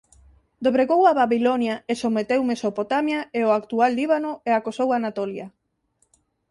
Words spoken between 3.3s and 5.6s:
e o actual Líbano e acosou Anatolia.